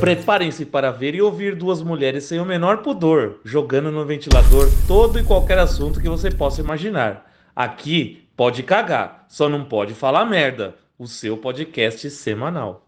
[0.00, 5.18] Preparem-se para ver e ouvir duas mulheres sem o menor pudor, jogando no ventilador todo
[5.18, 7.32] e qualquer assunto que você possa imaginar.
[7.54, 10.76] Aqui pode cagar, só não pode falar merda.
[10.98, 12.86] O seu podcast semanal.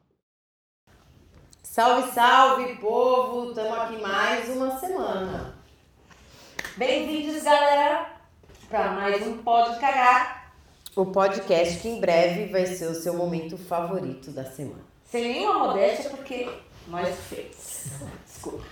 [1.63, 3.51] Salve, salve, povo!
[3.51, 5.55] Estamos aqui mais uma semana.
[6.77, 8.07] Bem-vindos, galera,
[8.69, 10.53] para mais um Pode Cagar.
[10.97, 14.81] O podcast que em breve vai ser o seu momento favorito da semana.
[15.05, 16.49] Sem nenhuma modéstia, porque
[16.89, 17.93] nós fez.
[18.27, 18.65] Desculpa.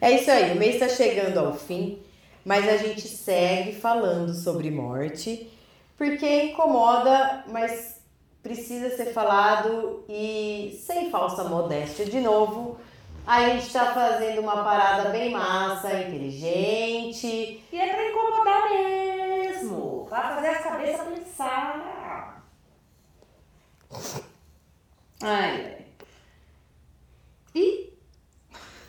[0.00, 1.98] É isso aí, o mês está chegando ao fim,
[2.44, 5.50] mas a gente segue falando sobre morte,
[5.96, 8.00] porque incomoda, mas
[8.42, 12.04] precisa ser falado e sem falsa modéstia.
[12.04, 12.78] De novo,
[13.26, 17.64] a gente está fazendo uma parada bem massa, inteligente.
[17.72, 22.44] E é para incomodar mesmo, para fazer a cabeça pensar.
[25.22, 25.83] Ai, ai.
[27.54, 27.96] Ih!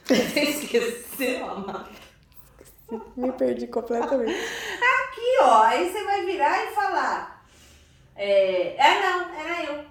[0.06, 1.90] Você esqueceu, amada?
[3.16, 4.34] Me perdi completamente.
[4.34, 5.64] Aqui, ó.
[5.64, 7.46] Aí você vai virar e falar.
[8.16, 9.86] É, é não, era eu.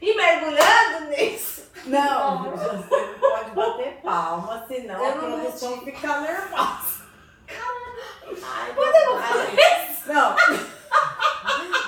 [0.00, 1.70] E mergulhando nisso.
[1.86, 7.02] Não, você não pode bater palma, senão Eu a produção fica nervosa.
[8.42, 10.12] Ai, Podemos ai, fazer isso?
[10.12, 10.36] Não.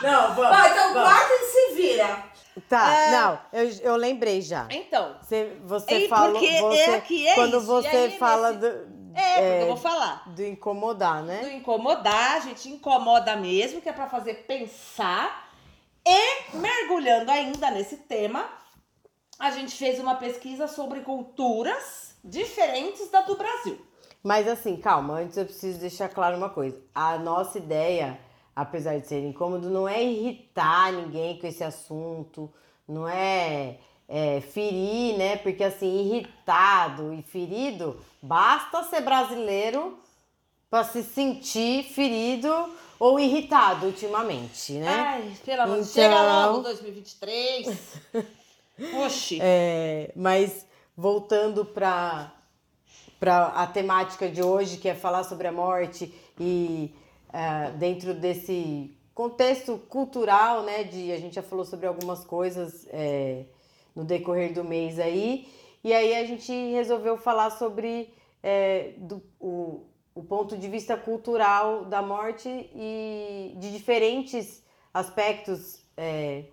[0.04, 0.58] Não, vamos.
[0.58, 1.10] Ó, então vamos.
[1.30, 2.24] e se vira.
[2.68, 3.10] Tá, É.
[3.10, 4.68] não, eu, eu lembrei já.
[4.70, 5.16] Então.
[5.20, 6.32] Você, você E falou.
[6.40, 9.66] porque você, é que é quando isso, você aí fala nesse- do, É, porque eu
[9.66, 10.22] vou falar.
[10.28, 11.40] do incomodar, né?
[11.40, 15.48] Do incomodar, a gente incomoda mesmo, que é pra fazer pensar.
[16.06, 18.46] E mergulhando ainda nesse tema,
[19.38, 23.84] a gente fez uma pesquisa sobre culturas diferentes da do Brasil.
[24.22, 26.80] Mas assim, calma, antes eu preciso deixar claro uma coisa.
[26.94, 28.18] A nossa ideia,
[28.54, 32.50] apesar de ser incômodo, não é irritar ninguém com esse assunto,
[32.86, 33.78] não é,
[34.08, 35.36] é, ferir, né?
[35.36, 39.98] Porque assim, irritado e ferido, basta ser brasileiro
[40.70, 42.52] para se sentir ferido
[42.98, 44.88] ou irritado ultimamente, né?
[44.88, 47.66] Ai, pelo amor de Então- Chega logo 2023.
[49.06, 49.38] Oxi.
[49.40, 52.32] É, mas voltando para
[53.20, 56.94] para a temática de hoje, que é falar sobre a morte e
[57.34, 63.46] é, dentro desse contexto cultural, né, de a gente já falou sobre algumas coisas é,
[63.94, 65.48] no decorrer do mês aí,
[65.82, 69.82] e aí a gente resolveu falar sobre é, do, o,
[70.14, 74.62] o ponto de vista cultural da morte e de diferentes
[74.92, 76.44] aspectos é,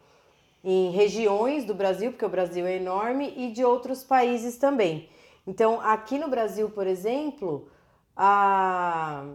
[0.63, 5.07] em regiões do Brasil, porque o Brasil é enorme, e de outros países também.
[5.45, 7.69] Então, aqui no Brasil, por exemplo,
[8.15, 9.25] a...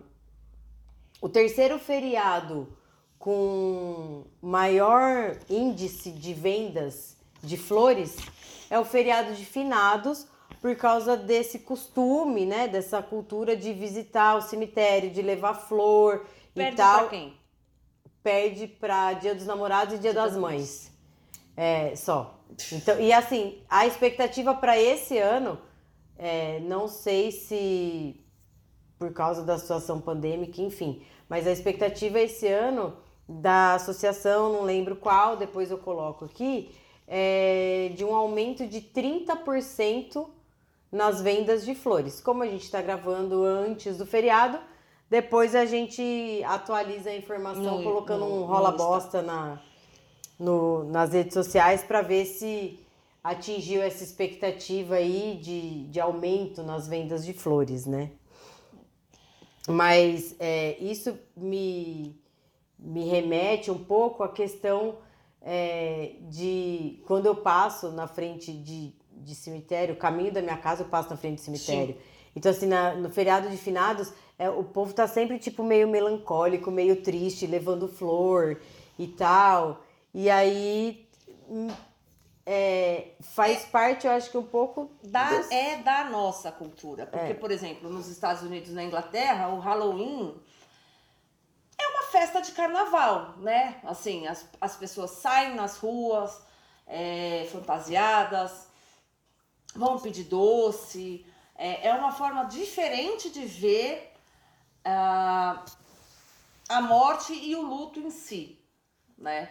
[1.21, 2.77] o terceiro feriado
[3.19, 8.17] com maior índice de vendas de flores
[8.71, 10.27] é o feriado de finados,
[10.61, 16.59] por causa desse costume, né, dessa cultura de visitar o cemitério, de levar flor e
[16.59, 17.37] Perde tal pra quem?
[18.23, 20.91] perde para Dia dos Namorados e Dia das Mães.
[21.57, 22.41] É, só.
[22.73, 25.59] Então, e assim, a expectativa para esse ano,
[26.19, 28.21] é, não sei se
[28.99, 32.95] por causa da situação pandêmica, enfim, mas a expectativa esse ano
[33.29, 36.71] da associação, não lembro qual, depois eu coloco aqui,
[37.09, 40.27] é de um aumento de 30%
[40.91, 42.21] nas vendas de flores.
[42.21, 44.59] Como a gente está gravando antes do feriado,
[45.11, 49.61] depois a gente atualiza a informação No- colocando no- um rola bosta na,
[50.39, 52.79] no- nas redes sociais para ver se
[53.23, 58.11] atingiu essa expectativa aí de, de aumento nas vendas de flores, né?
[59.69, 62.15] Mas é, isso me,
[62.79, 64.97] me remete um pouco à questão
[65.43, 70.83] é, de quando eu passo na frente de, de cemitério, o caminho da minha casa
[70.83, 71.97] eu passo na frente de cemitério.
[72.35, 76.71] Então, assim, na- no feriado de finados, é, o povo tá sempre, tipo, meio melancólico,
[76.71, 78.61] meio triste, levando flor
[78.99, 79.83] e tal.
[80.13, 81.07] E aí
[82.49, 87.05] é, faz parte, eu acho que um pouco Da, desse- é da nossa cultura.
[87.05, 87.35] Porque, É.
[87.35, 90.41] por exemplo, nos Estados Unidos e na Inglaterra, o Halloween
[91.79, 93.81] é uma festa de carnaval, né?
[93.85, 96.41] Assim, as, as pessoas saem nas ruas
[96.87, 98.69] é, fantasiadas,
[99.75, 101.27] vão pedir doce.
[101.57, 104.13] É, é uma forma diferente de ver
[104.85, 105.65] ah,
[106.69, 108.59] a morte e o luto em si,
[109.19, 109.51] né?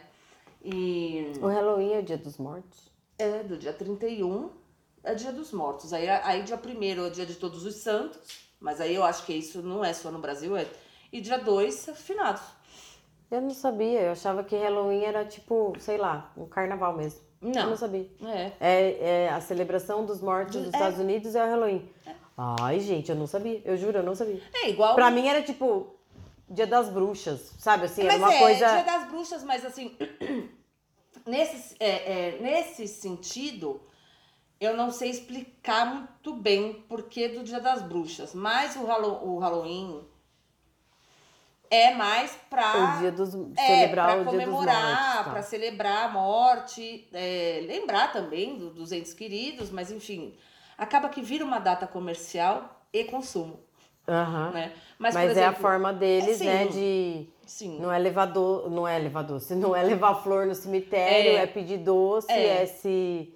[0.65, 2.91] E O Halloween é o dia dos mortos?
[3.17, 4.49] é do dia 31
[5.03, 5.93] é dia dos mortos.
[5.93, 8.19] Aí, aí dia 1 é dia de todos os santos,
[8.59, 10.65] mas aí eu acho que isso não é só no Brasil, é.
[11.13, 12.41] E dia 2 é finados.
[13.29, 17.21] Eu não sabia, eu achava que Halloween era tipo, sei lá, um carnaval mesmo.
[17.41, 17.77] Eu não Não.
[17.77, 18.09] sabia.
[18.23, 18.51] É.
[18.59, 20.77] É, é a celebração dos mortos dos É.
[20.77, 21.87] Estados Unidos é o Halloween.
[22.35, 23.61] Ai, gente, eu não sabia.
[23.63, 24.41] Eu juro, eu não sabia.
[24.55, 24.95] É igual.
[24.95, 25.95] Pra mim era tipo
[26.49, 27.85] Dia das Bruxas, sabe?
[27.85, 28.73] Assim, era Mas uma é, coisa.
[28.73, 29.95] Dia das Bruxas, mas assim,
[31.25, 33.81] nesse, é, é, nesse sentido,
[34.59, 39.39] eu não sei explicar muito bem porquê do Dia das Bruxas, mas o, Hallo- o
[39.39, 40.01] Halloween
[41.69, 42.95] é mais pra.
[42.95, 43.33] O dia dos.
[43.57, 45.29] é, celebrar pra comemorar, tá.
[45.31, 50.35] pra celebrar a morte, é, lembrar também do- dos entes queridos, mas enfim,
[50.77, 53.59] acaba que vira uma data comercial e consumo,
[54.07, 54.51] Aham.
[54.51, 54.73] né?
[54.97, 56.45] Mas, por é a exemplo, forma deles, sim.
[56.45, 56.67] né?
[56.67, 57.27] De.
[57.45, 57.79] Sim.
[57.79, 59.39] Não é elevador, não é elevador.
[59.39, 61.43] Se não é levar flor no cemitério, É.
[61.43, 62.63] é, pedir doce, É.
[62.63, 63.33] é, se,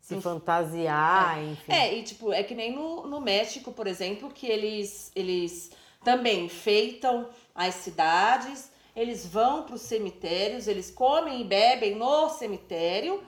[0.00, 1.72] se fantasiar, enfim.
[1.72, 5.70] É, e tipo, é que nem no, no México, por exemplo, que eles, eles
[6.02, 13.22] também enfeitam as cidades, eles vão para os cemitérios, eles comem e bebem no cemitério,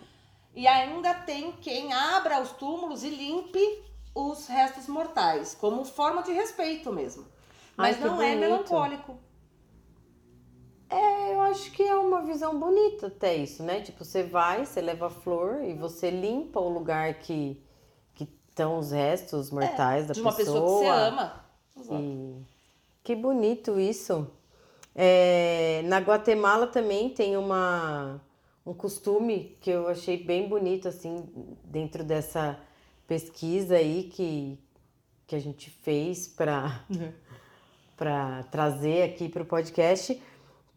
[0.55, 3.61] e ainda tem quem abra os túmulos e limpe
[4.15, 7.25] os restos mortais, como forma de respeito mesmo.
[7.77, 8.41] Ai, Mas que não é bonito.
[8.41, 9.19] melancólico.
[10.89, 13.81] É, eu acho que é uma visão bonita até isso, né?
[13.81, 17.61] Tipo, você vai, você leva flor e você limpa o lugar que
[18.15, 21.45] que estão os restos mortais da É, de uma pessoa, que você ama.
[21.79, 22.03] Exato.
[22.03, 22.47] E
[23.03, 24.31] que bonito isso.
[24.95, 28.21] É, na Guatemala também tem uma,
[28.65, 31.29] um costume que eu achei bem bonito, assim,
[31.65, 32.59] dentro dessa
[33.07, 34.59] pesquisa aí que,
[35.27, 36.85] que a gente fez para
[37.97, 40.21] para trazer aqui para o podcast,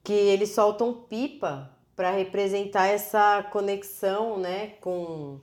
[0.04, 5.40] que eles soltam pipa para representar essa conexão, né, com,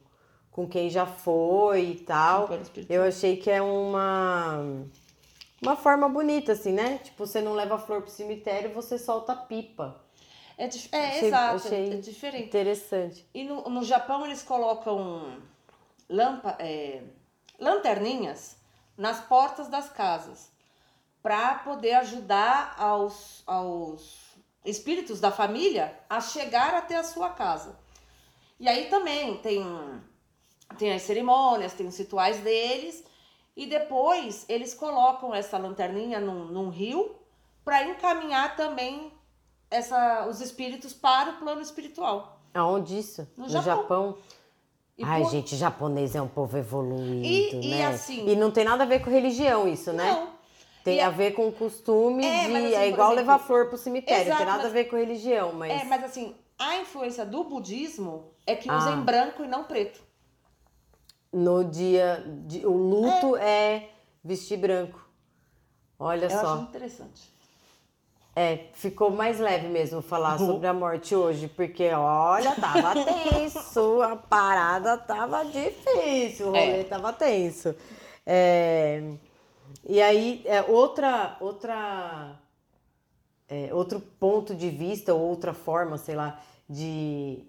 [0.51, 2.49] com quem já foi e tal.
[2.89, 4.63] Eu achei que é uma
[5.61, 6.99] uma forma bonita assim, né?
[6.99, 10.01] Tipo, você não leva flor pro cemitério, você solta pipa.
[10.59, 12.47] É, é Achei- exato, achei é diferente.
[12.47, 13.29] Interessante.
[13.35, 15.39] E no, no Japão eles colocam
[16.09, 17.03] lampa, é,
[17.59, 18.57] lanterninhas
[18.97, 20.51] nas portas das casas
[21.23, 24.26] para poder ajudar aos, aos
[24.67, 27.79] espíritos da família a chegar até a sua casa.
[28.61, 29.65] E aí também tem,
[30.79, 33.05] tem as cerimônias, tem os rituais deles,
[33.57, 37.15] e depois eles colocam essa lanterninha num, num rio
[37.65, 39.13] para encaminhar também
[39.71, 42.41] essa, os espíritos para o plano espiritual.
[42.55, 43.27] Aonde isso?
[43.37, 43.77] No No, Japão.
[43.77, 44.19] Japão.
[44.99, 47.87] E Ai, por- gente, japonês é um povo evoluído, E- e né?
[47.87, 50.11] assim- E não tem nada a ver com religião isso, né?
[50.11, 50.36] Não.
[50.87, 52.53] Tem a a- ver com o costume É, de.
[52.53, 54.23] mas assim, é igual exemplo- levar flor pro cemitério.
[54.25, 55.71] Exato, tem nada mas- a ver com religião, mas.
[55.73, 58.93] É, mas assim, a influência do budismo é que usa Ah.
[58.93, 60.01] em branco e não preto.
[61.33, 62.25] No dia.
[62.47, 62.65] De...
[62.67, 63.89] O luto é.
[64.25, 65.05] vestir branco.
[65.99, 66.55] Olha Eu só.
[66.55, 67.31] acho interessante.
[68.35, 74.15] É, ficou mais leve mesmo falar sobre a morte hoje, porque olha, tava tenso, a
[74.17, 76.85] parada tava difícil, o rolê É.
[76.85, 77.75] tava tenso.
[78.27, 79.03] É,
[79.85, 82.41] e aí, é, outra, outra,
[83.49, 87.45] é, outro ponto de vista, ou outra forma, sei lá, de,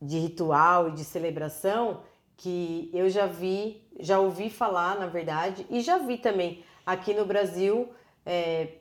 [0.00, 2.02] de ritual e de celebração
[2.36, 7.26] que eu já vi, já ouvi falar, na verdade, e já vi também aqui no
[7.26, 7.90] Brasil,
[8.24, 8.78] é,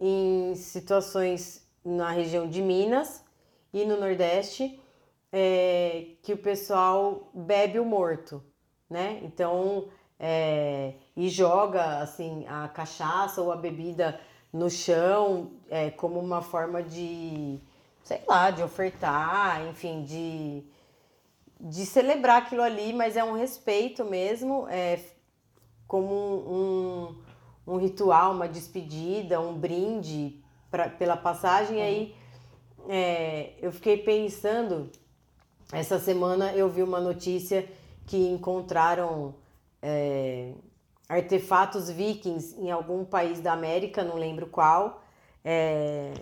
[0.00, 3.24] em situações na região de Minas
[3.72, 4.80] e no Nordeste,
[5.32, 8.42] é, que o pessoal bebe o morto,
[8.90, 9.20] né?
[9.22, 14.18] Então, é, e joga assim a cachaça ou a bebida
[14.52, 17.58] no chão é, como uma forma de,
[18.02, 20.64] sei lá, de ofertar, enfim, de,
[21.60, 25.00] de celebrar aquilo ali, mas é um respeito mesmo, é
[25.86, 26.14] como
[27.66, 31.82] um, um ritual, uma despedida, um brinde pra, pela passagem.
[31.82, 32.14] Aí
[32.88, 34.90] é, eu fiquei pensando,
[35.72, 37.68] essa semana eu vi uma notícia
[38.06, 39.34] que encontraram
[39.88, 40.52] é,
[41.08, 45.02] artefatos vikings em algum país da América, não lembro qual.
[45.44, 46.12] É,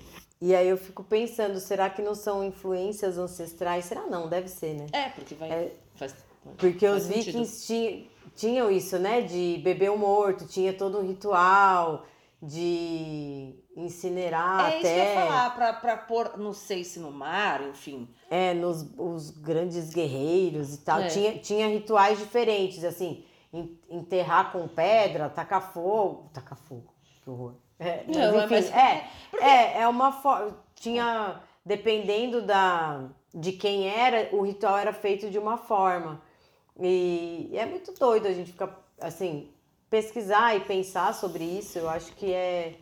[0.40, 3.86] e aí eu fico pensando, será que não são influências ancestrais?
[3.86, 4.28] Será não?
[4.28, 4.86] Deve ser, né?
[4.92, 5.50] É, porque vai.
[5.50, 6.14] É, faz,
[6.58, 7.38] Porque faz os sentido.
[7.38, 9.22] vikings ti- tinham isso, né?
[9.22, 12.04] De beber o morto, tinha todo um ritual
[12.42, 16.98] de incinerar é isso que eu até ia falar, pra, pra pôr, não sei se
[17.00, 18.06] no mar, enfim.
[18.30, 21.00] é, nos os grandes guerreiros e tal.
[21.00, 21.06] É.
[21.08, 23.24] Tinha, tinha rituais diferentes, assim,
[23.88, 26.30] enterrar com pedra, tacar fogo.
[26.32, 26.92] Tacar fogo,
[27.22, 27.54] que horror.
[27.78, 29.08] É, mas Não, é, enfim, mas- é,
[29.40, 30.56] é, é uma forma.
[30.74, 36.20] Tinha, dependendo da, de quem era, o ritual era feito de uma forma.
[36.80, 39.50] E, é muito doido a gente ficar, assim,
[39.88, 41.78] pesquisar e pensar sobre isso.
[41.78, 42.76] Eu acho que é,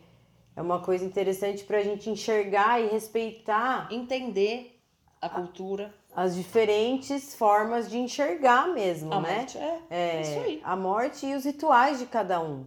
[0.55, 4.79] é uma coisa interessante pra gente enxergar e respeitar Entender
[5.25, 9.37] a cultura, as diferentes formas de enxergar mesmo, a né?
[9.37, 9.57] morte.
[9.57, 10.61] É, É, isso aí.
[10.63, 12.65] a morte e os rituais de cada um.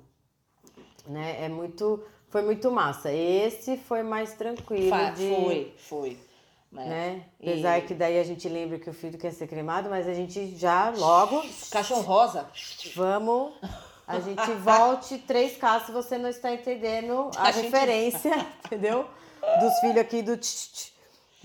[1.07, 1.45] Né?
[1.45, 3.13] É muito, foi muito massa.
[3.13, 6.19] Esse foi mais tranquilo Fa- de, Foi, foi.
[6.73, 6.85] né?
[6.89, 7.23] né?
[7.41, 10.15] E- Apesar que daí a gente lembra que o filho quer ser cremado, mas a
[10.15, 12.49] gente já logo Caixão rosa.
[12.95, 13.53] vamos
[14.09, 18.33] a gente volte 3K se você não está entendendo a, A gente- referência,
[18.67, 19.07] entendeu?
[19.61, 20.96] Dos filhos aqui do tch, tch.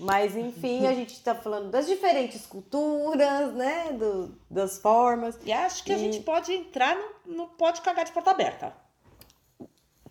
[0.02, 3.92] Mas enfim, a gente está falando das diferentes culturas, né?
[3.92, 5.38] Do, das formas.
[5.44, 8.74] E acho que a E- gente pode entrar no, no pode cagar de porta aberta,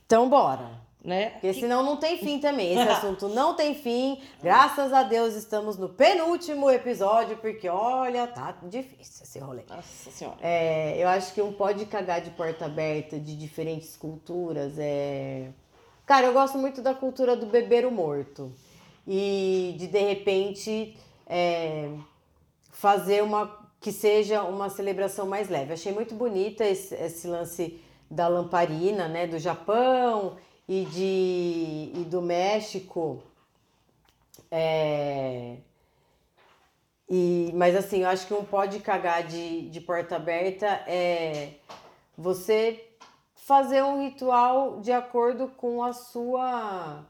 [0.05, 0.79] Então bora.
[1.03, 1.31] né?
[1.31, 2.71] Porque senão não tem fim também.
[2.77, 4.21] Esse assunto não tem fim.
[4.41, 9.63] Graças a Deus estamos no penúltimo episódio, porque olha, tá difícil esse rolê.
[9.67, 10.37] Nossa senhora.
[10.41, 15.49] É, eu acho que um pode cagar de porta aberta de diferentes culturas é.
[16.05, 18.51] Cara, eu gosto muito da cultura do beber o morto.
[19.07, 21.89] E de de repente é,
[22.71, 25.73] fazer uma que seja uma celebração mais leve.
[25.73, 29.25] Achei muito bonita esse, esse lance da lamparina, né?
[29.25, 33.23] Do Japão e, de, e do México.
[34.51, 35.57] É,
[37.09, 41.55] e, mas assim, eu acho que um pode cagar de, de porta aberta é
[42.17, 42.87] você
[43.35, 47.03] fazer um ritual de acordo com a sua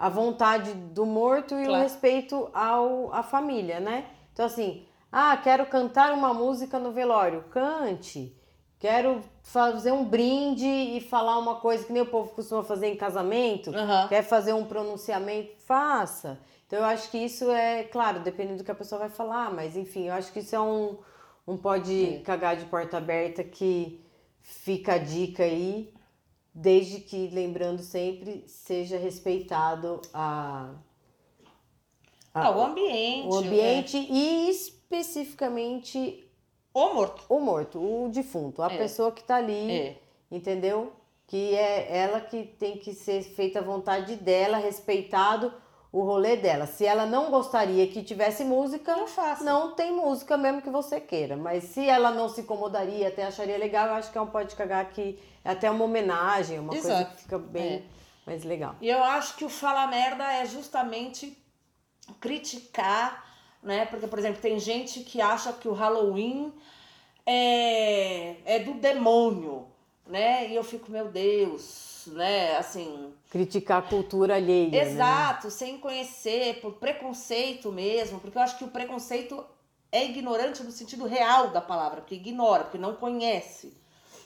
[0.00, 1.82] a vontade do morto e o Claro.
[1.82, 4.06] respeito ao à família, né?
[4.32, 8.34] Então assim, ah, quero cantar uma música no velório, cante.
[8.78, 12.96] Quero fazer um brinde e falar uma coisa que nem o povo costuma fazer em
[12.96, 13.68] casamento.
[13.76, 14.08] Aham.
[14.08, 15.52] Quer fazer um pronunciamento?
[15.66, 16.40] Faça.
[16.66, 19.76] Então eu acho que isso é, claro, dependendo do que a pessoa vai falar, mas
[19.76, 20.96] enfim, eu acho que isso é um,
[21.46, 22.18] um pode É.
[22.20, 24.00] cagar de porta aberta que
[24.40, 25.92] fica a dica aí,
[26.54, 30.72] desde que, lembrando sempre, seja respeitado a,
[32.34, 33.28] a- Ah, o ambiente.
[33.28, 36.26] o ambiente e especificamente.
[36.72, 37.24] O morto.
[37.28, 38.78] o morto, o defunto, a É.
[38.78, 39.98] pessoa que tá ali É.
[40.30, 40.92] entendeu?
[41.26, 45.52] Que é ela que tem que ser feita à vontade dela, respeitado
[45.92, 46.66] o rolê dela.
[46.66, 49.42] Se ela não gostaria que tivesse música, Não faça.
[49.42, 51.36] não tem música mesmo que você queira.
[51.36, 54.54] Mas se ela não se incomodaria, até acharia legal, eu acho que é um pode
[54.54, 57.16] cagar que é até uma homenagem, uma coisa Exato.
[57.16, 57.82] que fica bem É.
[58.24, 58.76] mais legal.
[58.80, 61.36] E eu acho que o fala merda é justamente
[62.20, 63.24] criticar,
[63.62, 63.84] né?
[63.86, 66.52] Porque, por exemplo, tem gente que acha que o Halloween
[67.26, 69.66] é, é do demônio,
[70.06, 70.48] né?
[70.48, 72.56] E eu fico, meu Deus, né?
[72.56, 74.70] Assim, Criticar a cultura alheia.
[74.70, 74.90] né?
[74.92, 79.44] exato, sem conhecer, por preconceito mesmo, porque eu acho que o preconceito
[79.92, 83.76] é ignorante no sentido real da palavra, porque ignora, porque não conhece,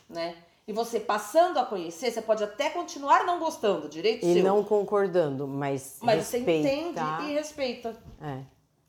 [0.08, 0.36] né?
[0.66, 4.42] E você passando a conhecer, você pode até continuar não gostando, direito E seu.
[4.42, 7.94] não concordando, mas, Mas você entende e respeita.
[8.20, 8.38] É.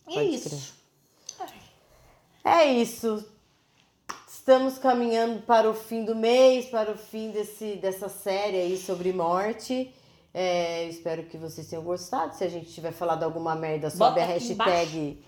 [0.07, 0.73] E Pode isso.
[2.43, 3.25] É isso.
[4.45, 9.11] Estamos caminhando para o fim do mês, para o fim desse, dessa série aí sobre
[9.11, 9.91] morte.
[10.31, 12.35] É, espero que vocês tenham gostado.
[12.35, 15.25] Se a gente tiver falado alguma merda, sobe Bota a hashtag.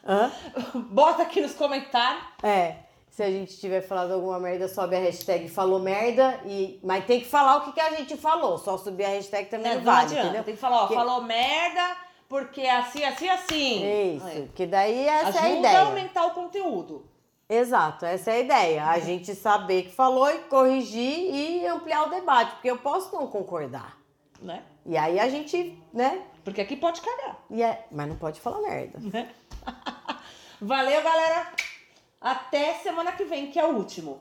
[0.90, 2.24] Bota aqui nos comentários.
[2.42, 2.76] É.
[3.10, 6.40] Se a gente tiver falado alguma merda, sobe a hashtag falou merda.
[6.46, 6.80] E...
[6.82, 8.56] Mas tem que falar o que, que a gente falou.
[8.56, 10.24] Só subir a hashtag também não, Não, vale, adianta.
[10.24, 10.44] entendeu?
[10.44, 14.16] Tem que falar, ó, falou merda, porque é assim, assim, assim.
[14.16, 14.26] Isso.
[14.26, 14.48] É.
[14.54, 15.78] Que daí essa Ajuda é a ideia.
[15.80, 17.17] a aumentar o conteúdo.
[17.48, 18.86] Exato, essa é a ideia.
[18.86, 23.26] A gente saber que falou e corrigir e ampliar o debate, porque eu posso não
[23.26, 23.96] concordar.
[24.40, 24.62] Né?
[24.84, 26.22] E aí a gente, né?
[26.44, 27.38] Porque aqui pode cagar.
[27.50, 27.86] E é...
[27.90, 28.98] Mas não pode falar merda.
[30.60, 31.52] Valeu, galera.
[32.20, 34.20] Até semana que vem, que é o último.